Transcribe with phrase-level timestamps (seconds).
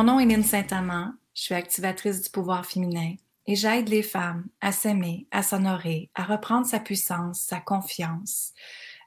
[0.00, 4.48] Mon nom est Lynne Saint-Amand, je suis activatrice du pouvoir féminin et j'aide les femmes
[4.62, 8.54] à s'aimer, à s'honorer, à reprendre sa puissance, sa confiance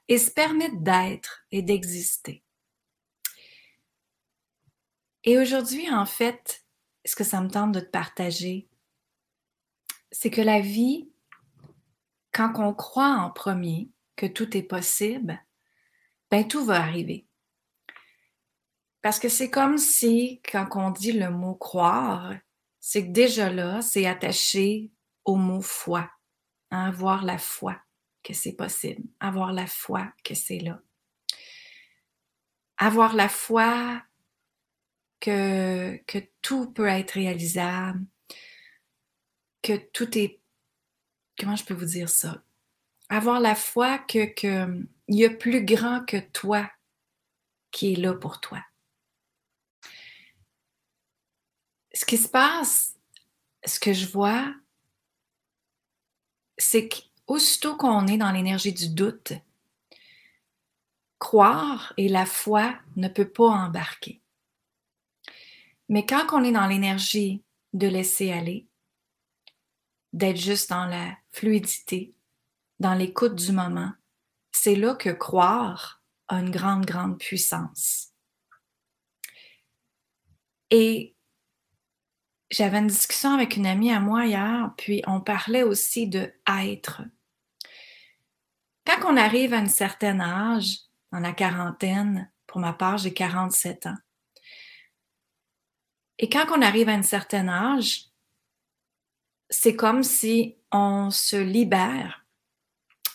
[0.06, 2.44] et se permettre d'être et d'exister.
[5.24, 6.64] Et aujourd'hui, en fait,
[7.04, 8.68] ce que ça me tente de te partager,
[10.12, 11.10] c'est que la vie,
[12.30, 15.42] quand on croit en premier que tout est possible,
[16.30, 17.26] ben tout va arriver.
[19.04, 22.36] Parce que c'est comme si, quand on dit le mot croire,
[22.80, 24.92] c'est que déjà là, c'est attaché
[25.26, 26.10] au mot foi.
[26.70, 27.78] Hein, avoir la foi
[28.22, 29.02] que c'est possible.
[29.20, 30.80] Avoir la foi que c'est là.
[32.78, 34.02] Avoir la foi
[35.20, 36.00] que,
[36.40, 38.06] tout peut être réalisable,
[39.60, 40.40] que tout est...
[41.38, 42.42] Comment je peux vous dire ça?
[43.10, 46.70] Avoir la foi que, que il y a plus grand que toi
[47.70, 48.64] qui est là pour toi.
[51.94, 52.96] Ce qui se passe,
[53.64, 54.52] ce que je vois,
[56.58, 59.32] c'est qu'aussitôt qu'on est dans l'énergie du doute,
[61.18, 64.20] croire et la foi ne peut pas embarquer.
[65.88, 67.42] Mais quand on est dans l'énergie
[67.72, 68.66] de laisser aller,
[70.12, 72.14] d'être juste dans la fluidité,
[72.80, 73.92] dans l'écoute du moment,
[74.52, 78.12] c'est là que croire a une grande, grande puissance.
[80.70, 81.14] Et
[82.54, 86.32] j'avais une discussion avec une amie à moi hier, puis on parlait aussi de
[86.62, 87.02] être.
[88.86, 90.78] Quand on arrive à un certain âge,
[91.10, 93.96] dans la quarantaine, pour ma part, j'ai 47 ans.
[96.18, 98.04] Et quand on arrive à un certain âge,
[99.50, 102.24] c'est comme si on se libère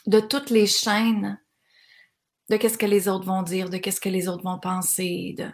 [0.06, 1.40] de toutes les chaînes
[2.50, 5.50] de qu'est-ce que les autres vont dire, de qu'est-ce que les autres vont penser, de,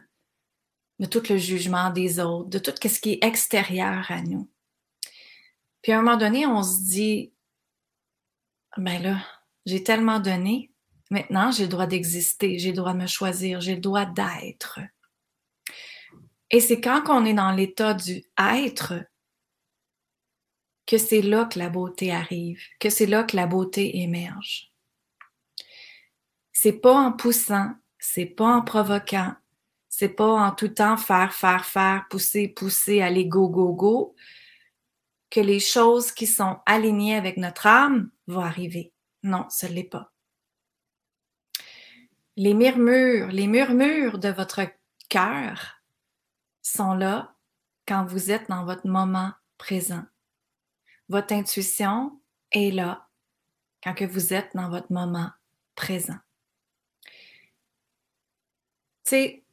[0.99, 4.49] de tout le jugement des autres, de tout ce qui est extérieur à nous.
[5.81, 7.33] Puis à un moment donné, on se dit,
[8.77, 9.17] ben là,
[9.65, 10.71] j'ai tellement donné,
[11.09, 14.79] maintenant j'ai le droit d'exister, j'ai le droit de me choisir, j'ai le droit d'être.
[16.51, 18.93] Et c'est quand on est dans l'état du être
[20.85, 24.71] que c'est là que la beauté arrive, que c'est là que la beauté émerge.
[26.51, 29.33] C'est pas en poussant, c'est pas en provoquant,
[29.97, 34.13] c'est pas en tout temps faire, faire, faire, pousser, pousser, aller go, go, go,
[35.29, 38.91] que les choses qui sont alignées avec notre âme vont arriver.
[39.23, 40.11] Non, ce n'est pas.
[42.35, 44.67] Les murmures, les murmures de votre
[45.07, 45.81] cœur
[46.61, 47.33] sont là
[47.87, 50.03] quand vous êtes dans votre moment présent.
[51.07, 52.19] Votre intuition
[52.51, 53.07] est là
[53.81, 55.31] quand que vous êtes dans votre moment
[55.73, 56.19] présent.
[59.05, 59.44] Tu sais,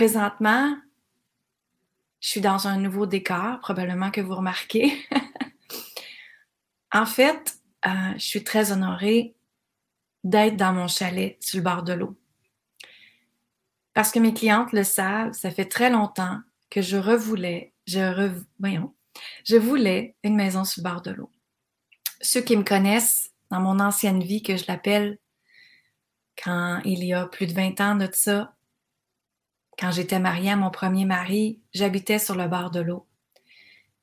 [0.00, 0.78] Présentement,
[2.20, 4.98] je suis dans un nouveau décor, probablement que vous remarquez.
[6.94, 9.34] en fait, euh, je suis très honorée
[10.24, 12.18] d'être dans mon chalet sur le bord de l'eau.
[13.92, 16.40] Parce que mes clientes le savent, ça fait très longtemps
[16.70, 18.94] que je revoulais, je voyons,
[19.44, 21.30] je voulais une maison sur le bord de l'eau.
[22.22, 25.18] Ceux qui me connaissent dans mon ancienne vie, que je l'appelle
[26.42, 28.56] quand il y a plus de 20 ans de ça,
[29.80, 33.06] quand j'étais mariée à mon premier mari, j'habitais sur le bord de l'eau.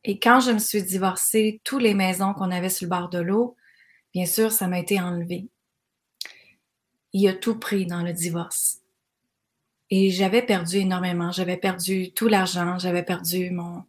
[0.04, 3.20] Et quand je me suis divorcée, toutes les maisons qu'on avait sur le bord de
[3.20, 3.56] l'eau,
[4.14, 5.48] bien sûr, ça m'a été enlevé.
[7.14, 8.80] Il a tout pris dans le divorce.
[9.90, 11.32] Et j'avais perdu énormément.
[11.32, 13.84] J'avais perdu tout l'argent, j'avais perdu mon,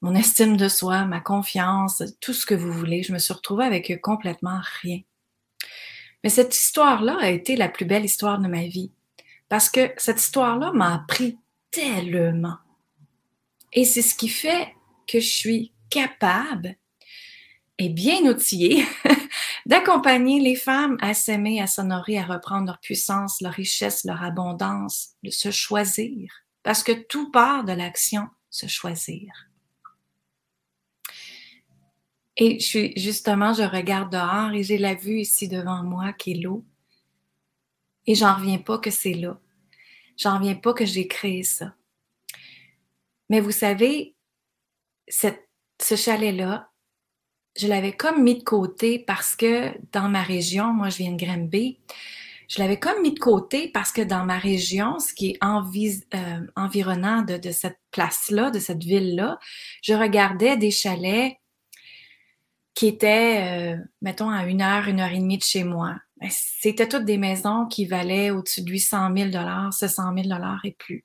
[0.00, 3.02] mon estime de soi, ma confiance, tout ce que vous voulez.
[3.02, 5.00] Je me suis retrouvée avec complètement rien.
[6.24, 8.90] Mais cette histoire-là a été la plus belle histoire de ma vie.
[9.48, 11.38] Parce que cette histoire-là m'a appris
[11.70, 12.58] tellement.
[13.72, 14.74] Et c'est ce qui fait
[15.06, 16.76] que je suis capable
[17.78, 18.84] et bien outillée
[19.66, 25.10] d'accompagner les femmes à s'aimer, à s'honorer, à reprendre leur puissance, leur richesse, leur abondance,
[25.22, 26.30] de se choisir.
[26.62, 29.32] Parce que tout part de l'action, se choisir.
[32.36, 32.58] Et
[32.96, 36.64] justement, je regarde dehors et j'ai la vue ici devant moi qui est l'eau.
[38.08, 39.38] Et j'en reviens pas que c'est là.
[40.16, 41.74] J'en reviens pas que j'ai créé ça.
[43.28, 44.16] Mais vous savez,
[45.08, 46.70] ce chalet-là,
[47.54, 51.22] je l'avais comme mis de côté parce que dans ma région, moi je viens de
[51.22, 51.80] Granby,
[52.48, 56.46] je l'avais comme mis de côté parce que dans ma région, ce qui est euh,
[56.56, 59.38] environnant de, cette place-là, de cette ville-là,
[59.82, 61.36] je regardais des chalets
[62.72, 65.96] qui étaient, euh, mettons, à une heure, une heure et demie de chez moi,
[66.30, 70.28] c'était toutes des maisons qui valaient au-dessus de 800 000 700 000
[70.64, 71.04] et plus.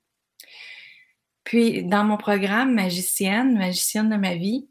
[1.44, 4.68] Puis, dans mon programme magicienne, magicienne de ma vie,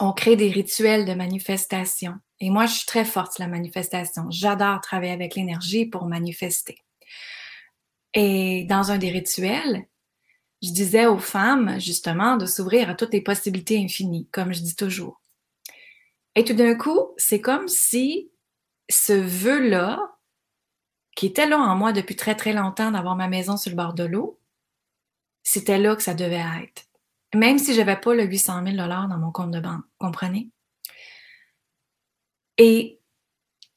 [0.00, 2.14] on crée des rituels de manifestation.
[2.40, 4.30] Et moi, je suis très forte la manifestation.
[4.30, 6.78] J'adore travailler avec l'énergie pour manifester.
[8.14, 9.86] Et dans un des rituels,
[10.62, 14.76] je disais aux femmes, justement, de s'ouvrir à toutes les possibilités infinies, comme je dis
[14.76, 15.20] toujours.
[16.34, 18.30] Et tout d'un coup, c'est comme si
[18.88, 20.16] ce vœu-là,
[21.16, 23.94] qui était là en moi depuis très, très longtemps d'avoir ma maison sur le bord
[23.94, 24.40] de l'eau,
[25.42, 26.84] c'était là que ça devait être.
[27.34, 30.50] Même si je n'avais pas le 800 000 dans mon compte de banque, comprenez?
[32.56, 33.00] Et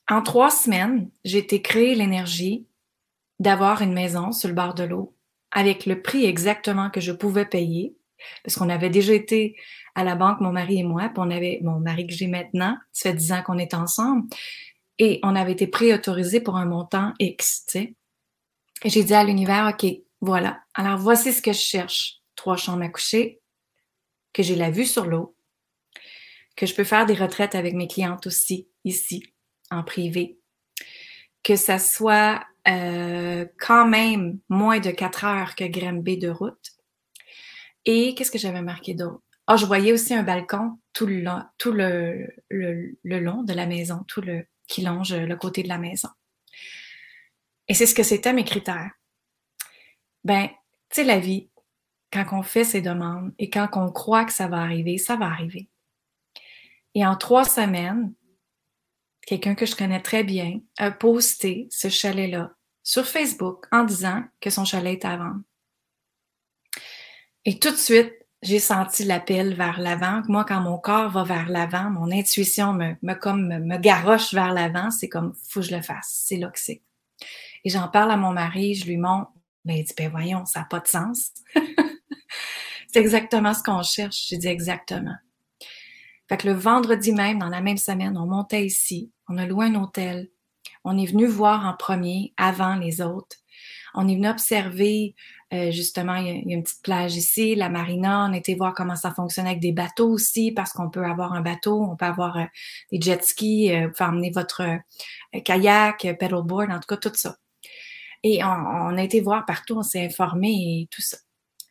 [0.10, 2.68] en trois semaines, j'ai été créer l'énergie
[3.40, 5.16] d'avoir une maison sur le bord de l'eau
[5.52, 7.96] avec le prix exactement que je pouvais payer,
[8.44, 9.56] parce qu'on avait déjà été
[9.96, 12.78] à la banque, mon mari et moi, puis on avait mon mari que j'ai maintenant,
[12.94, 14.28] ça fait dix ans qu'on est ensemble,
[15.00, 17.96] et on avait été préautorisé pour un montant X, tu sais.
[18.84, 19.92] Et j'ai dit à l'univers, OK,
[20.22, 20.62] voilà.
[20.74, 22.18] Alors voici ce que je cherche.
[22.36, 23.40] Trois chambres à coucher,
[24.34, 25.36] que j'ai la vue sur l'eau,
[26.56, 29.24] que je peux faire des retraites avec mes clientes aussi, ici,
[29.70, 30.40] en privé,
[31.44, 36.72] que ça soit euh, quand même moins de quatre heures que Grimby de route.
[37.86, 39.22] Et qu'est-ce que j'avais marqué d'autre?
[39.48, 42.28] Ah, je voyais aussi un balcon tout le long, tout le,
[43.04, 46.08] long de la maison, tout le qui longe le côté de la maison.
[47.68, 48.92] Et c'est ce que c'était mes critères.
[50.24, 50.56] Ben, tu
[50.96, 51.50] sais, la vie,
[52.12, 55.26] quand on fait ses demandes et quand on croit que ça va arriver, ça va
[55.26, 55.70] arriver.
[56.96, 58.14] Et en trois semaines,
[59.28, 64.50] quelqu'un que je connais très bien a posté ce chalet-là sur Facebook en disant que
[64.50, 65.42] son chalet est à vendre.
[67.46, 70.22] Et tout de suite, j'ai senti l'appel vers l'avant.
[70.28, 74.52] Moi, quand mon corps va vers l'avant, mon intuition me, me comme me, garoche vers
[74.52, 76.24] l'avant, c'est comme faut que je le fasse.
[76.26, 76.52] C'est là.
[77.64, 79.32] Et j'en parle à mon mari, je lui montre.
[79.64, 81.34] Ben, il dit, ben voyons, ça n'a pas de sens.
[82.92, 84.26] c'est exactement ce qu'on cherche.
[84.30, 85.16] J'ai dit exactement.
[86.28, 89.68] Fait que le vendredi même, dans la même semaine, on montait ici, on a loué
[89.68, 90.30] un hôtel,
[90.84, 93.41] on est venu voir en premier, avant les autres.
[93.94, 95.16] On est venu observer,
[95.54, 98.28] euh, justement, il y, a, une petite plage ici, la marina.
[98.30, 101.34] On a été voir comment ça fonctionne avec des bateaux aussi, parce qu'on peut avoir
[101.34, 102.46] un bateau, on peut avoir euh,
[102.92, 104.64] des jet skis, euh, vous pouvez emmener votre
[105.44, 107.38] kayak, paddleboard, en tout cas, tout ça.
[108.24, 111.18] Et on, on a été voir partout, on s'est informé et tout ça.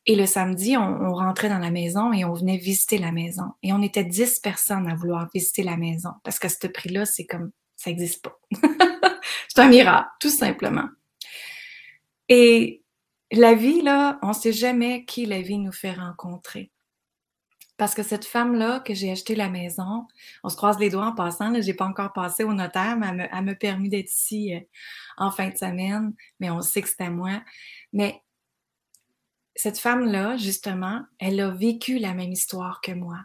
[0.07, 3.53] Et le samedi, on, rentrait dans la maison et on venait visiter la maison.
[3.63, 6.11] Et on était dix personnes à vouloir visiter la maison.
[6.25, 8.39] Parce qu'à ce prix-là, c'est comme, ça n'existe pas.
[9.49, 10.89] c'est un miracle, tout simplement.
[12.31, 12.85] Et
[13.33, 16.71] la vie, là, on ne sait jamais qui la vie nous fait rencontrer.
[17.77, 20.07] Parce que cette femme-là, que j'ai acheté la maison,
[20.45, 23.29] on se croise les doigts en passant, je n'ai pas encore passé au notaire, mais
[23.33, 24.61] elle m'a permis d'être ici euh,
[25.17, 27.43] en fin de semaine, mais on sait que c'était moi.
[27.93, 28.23] Mais
[29.57, 33.19] cette femme-là, justement, elle a vécu la même histoire que moi.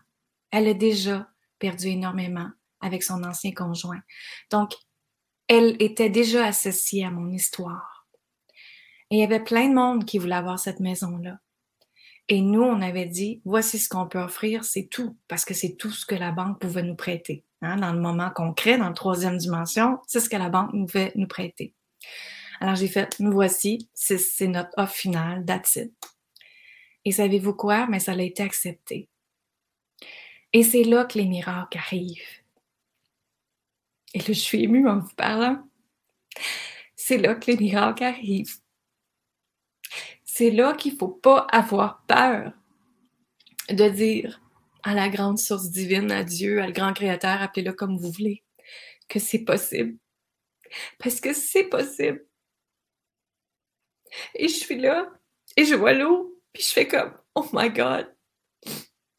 [0.51, 1.29] Elle a déjà
[1.59, 2.49] perdu énormément
[2.79, 4.01] avec son ancien conjoint.
[4.51, 4.73] Donc,
[5.47, 7.94] elle était déjà associée à mon histoire.
[9.11, 11.39] Et il y avait plein de monde qui voulait avoir cette maison-là.
[12.27, 15.75] Et nous, on avait dit, voici ce qu'on peut offrir, c'est tout, parce que c'est
[15.75, 17.43] tout ce que la banque pouvait nous prêter.
[17.61, 21.11] Hein, dans le moment concret, dans la troisième dimension, c'est ce que la banque pouvait
[21.15, 21.73] nous prêter.
[22.59, 25.77] Alors j'ai fait, nous voici, c'est notre offre finale, that's.
[27.03, 27.85] Et savez-vous quoi?
[27.87, 29.07] Mais ça a été accepté.
[30.51, 32.41] Et c'est là que les miracles arrivent.
[34.13, 35.61] Et là, je suis émue en vous parlant.
[36.95, 38.55] C'est là que les miracles arrivent.
[40.37, 42.51] C'est là qu'il ne faut pas avoir peur
[43.69, 44.41] de dire
[44.83, 48.43] à la grande source divine, à Dieu, à le grand créateur, appelez-le comme vous voulez,
[49.07, 49.97] que c'est possible.
[50.99, 52.27] Parce que c'est possible.
[54.33, 55.09] Et je suis là,
[55.55, 58.13] et je vois l'eau, puis je fais comme, oh my God.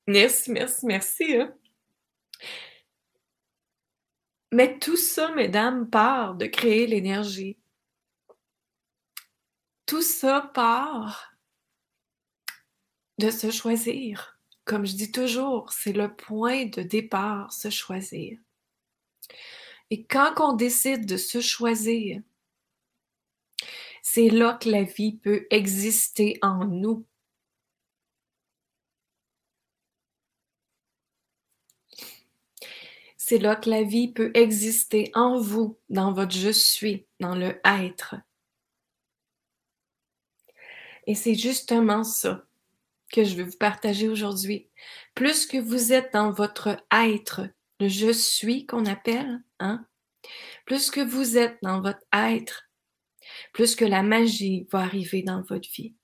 [0.07, 1.35] Merci, merci, merci.
[1.35, 1.55] Hein.
[4.53, 7.57] Mais tout ça, mesdames, part de créer l'énergie.
[9.87, 11.33] Tout ça part
[13.19, 14.39] de se choisir.
[14.65, 18.39] Comme je dis toujours, c'est le point de départ, se choisir.
[19.91, 22.21] Et quand on décide de se choisir,
[24.03, 27.07] c'est là que la vie peut exister en nous.
[33.29, 37.61] c'est là que la vie peut exister en vous, dans votre je suis, dans le
[37.65, 38.15] être.
[41.07, 42.45] Et c'est justement ça
[43.13, 44.69] que je veux vous partager aujourd'hui.
[45.15, 47.49] Plus que vous êtes dans votre être,
[47.79, 49.87] le je suis qu'on appelle, hein,
[50.65, 52.69] plus que vous êtes dans votre être,
[53.53, 55.95] plus que la magie va arriver dans votre vie.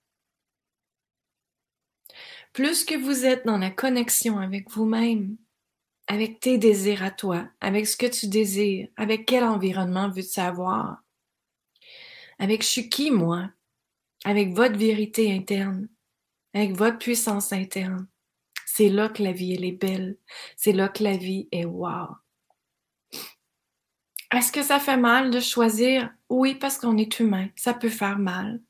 [2.52, 5.36] Plus que vous êtes dans la connexion avec vous-même,
[6.06, 11.02] avec tes désirs à toi, avec ce que tu désires, avec quel environnement veux-tu avoir,
[12.38, 13.50] avec je suis qui moi,
[14.24, 15.88] avec votre vérité interne,
[16.54, 18.06] avec votre puissance interne.
[18.66, 20.16] C'est là que la vie elle est belle,
[20.56, 22.08] c'est là que la vie est wow.
[24.32, 26.10] Est-ce que ça fait mal de choisir?
[26.30, 28.62] Oui, parce qu'on est humain, ça peut faire mal.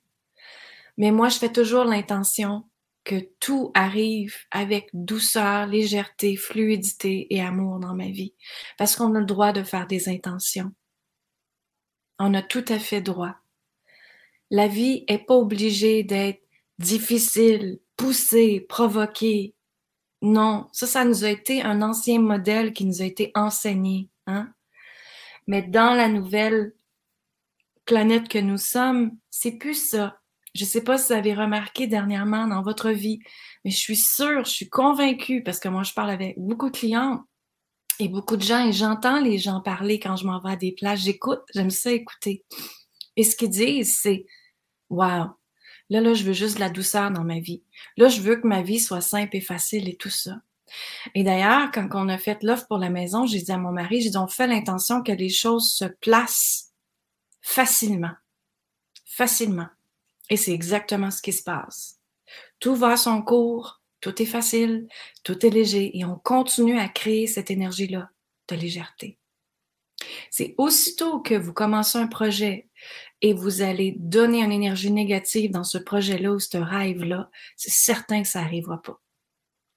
[0.96, 2.68] Mais moi, je fais toujours l'intention
[3.04, 8.34] que tout arrive avec douceur, légèreté, fluidité et amour dans ma vie.
[8.76, 10.72] Parce qu'on a le droit de faire des intentions.
[12.18, 13.36] On a tout à fait droit.
[14.52, 16.42] La vie est pas obligée d'être
[16.78, 19.54] difficile, poussée, provoquée.
[20.20, 24.10] Non, ça, ça nous a été un ancien modèle qui nous a été enseigné.
[24.26, 24.52] Hein?
[25.46, 26.74] Mais dans la nouvelle
[27.86, 30.18] planète que nous sommes, c'est plus ça.
[30.54, 33.20] Je ne sais pas si vous avez remarqué dernièrement dans votre vie,
[33.64, 36.76] mais je suis sûre, je suis convaincue, parce que moi, je parle avec beaucoup de
[36.76, 37.24] clients
[37.98, 40.72] et beaucoup de gens, et j'entends les gens parler quand je m'en vais à des
[40.72, 41.00] places.
[41.00, 42.44] J'écoute, j'aime ça écouter.
[43.16, 44.26] Et ce qu'ils disent, c'est
[44.92, 45.30] Wow,
[45.88, 47.62] là, là, je veux juste de la douceur dans ma vie.
[47.96, 50.36] Là, je veux que ma vie soit simple et facile et tout ça.
[51.14, 54.02] Et d'ailleurs, quand on a fait l'offre pour la maison, j'ai dit à mon mari,
[54.02, 56.72] j'ai dit, on fait l'intention que les choses se placent
[57.40, 58.12] facilement.
[59.06, 59.68] Facilement.
[60.28, 61.98] Et c'est exactement ce qui se passe.
[62.60, 64.88] Tout va à son cours, tout est facile,
[65.24, 68.10] tout est léger et on continue à créer cette énergie-là
[68.48, 69.18] de légèreté.
[70.30, 72.68] C'est aussitôt que vous commencez un projet
[73.22, 78.22] et vous allez donner une énergie négative dans ce projet-là ou ce rêve-là, c'est certain
[78.22, 79.00] que ça n'arrivera pas.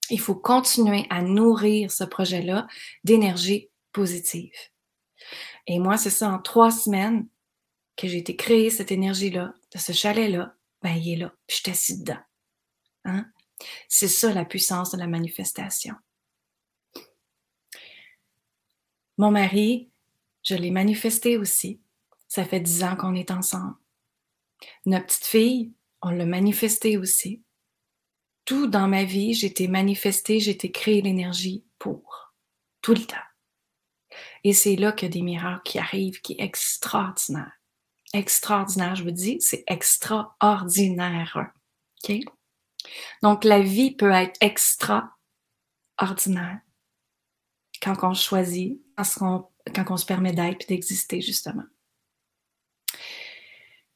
[0.09, 2.67] Il faut continuer à nourrir ce projet-là
[3.03, 4.51] d'énergie positive.
[5.67, 7.27] Et moi, c'est ça, en trois semaines
[7.95, 11.61] que j'ai été créer cette énergie-là, de ce chalet-là, ben, il est là, puis je
[11.63, 12.19] suis assis dedans.
[13.05, 13.25] Hein?
[13.87, 15.95] C'est ça la puissance de la manifestation.
[19.17, 19.89] Mon mari,
[20.43, 21.79] je l'ai manifesté aussi.
[22.36, 23.77] Ça fait dix ans qu'on est ensemble.
[24.86, 27.46] Notre petite fille, on l'a manifesté aussi
[28.44, 32.34] tout dans ma vie, été manifestée, été créée l'énergie pour.
[32.82, 33.15] Tout le temps.
[34.44, 37.54] Et c'est là qu'il y a des miracles qui arrivent, qui est extraordinaire.
[38.13, 41.54] Extraordinaire, je vous dis, c'est extraordinaire.
[42.04, 42.20] OK?
[43.24, 46.60] Donc, la vie peut être extraordinaire
[47.82, 49.50] quand on choisit, quand
[49.89, 51.63] on, se permet d'être et d'exister, justement.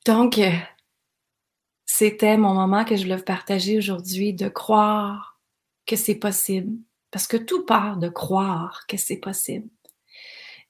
[0.09, 0.49] Donc, euh,
[1.85, 5.39] c'était mon moment que je voulais partager aujourd'hui, de croire
[5.85, 6.79] que c'est possible.
[7.11, 9.69] Parce que tout part de croire que c'est possible.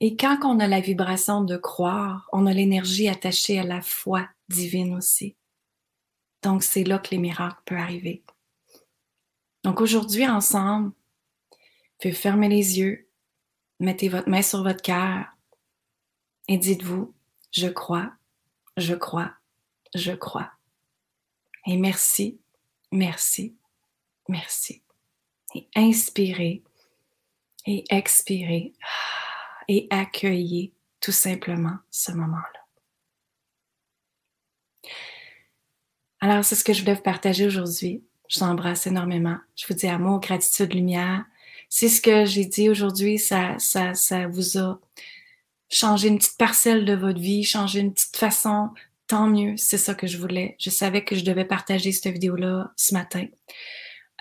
[0.02, 4.28] Et quand on a la vibration de croire, on a l'énergie attachée à la foi
[4.50, 5.38] divine aussi.
[6.44, 8.26] Donc, c'est là que les miracles peuvent arriver.
[9.64, 10.92] Donc, aujourd'hui, ensemble,
[12.04, 13.08] vous fermer les yeux,
[13.80, 15.28] mettez votre main sur votre cœur
[16.50, 17.14] et dites-vous,
[17.52, 18.12] je crois,
[18.80, 19.34] je crois,
[19.96, 20.52] je crois.
[21.66, 22.40] Et merci,
[22.92, 23.56] merci,
[24.28, 24.82] merci.
[25.56, 26.64] Et inspirez
[27.66, 28.74] et expirez
[29.68, 32.60] et accueillez tout simplement ce moment-là.
[36.22, 38.04] Alors, c'est ce que je voulais vous partager aujourd'hui.
[38.28, 39.38] Je vous embrasse énormément.
[39.56, 41.26] Je vous dis amour, gratitude, lumière.
[41.70, 44.80] Si ce que j'ai dit aujourd'hui, ça, ça, ça vous a
[45.70, 48.70] changé une petite parcelle de votre vie, changé une petite façon
[49.08, 50.56] tant mieux, c'est ça que je voulais.
[50.60, 53.26] Je savais que je devais partager cette vidéo-là ce matin.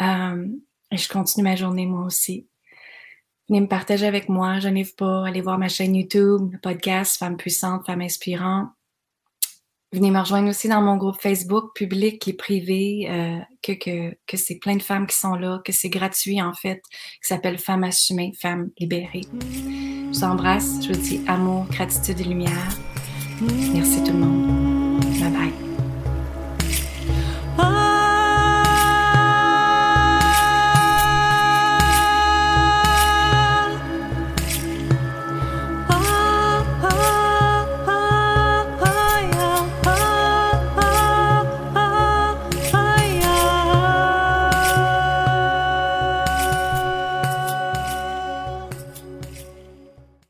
[0.00, 0.47] Euh,
[0.90, 2.49] et je continue ma journée moi aussi.
[3.49, 7.19] Venez me partager avec moi, je n'arrive pas, allez voir ma chaîne YouTube, le podcast
[7.19, 8.71] Femme puissante, Femme inspirante.
[9.90, 14.37] Venez me rejoindre aussi dans mon groupe Facebook public et privé, euh, que, que, que
[14.37, 17.85] c'est plein de femmes qui sont là, que c'est gratuit en fait, qui s'appelle Femmes
[17.85, 19.23] assumées, Femmes libérées.
[19.33, 22.76] Je vous embrasse, je vous dis amour, gratitude et lumière.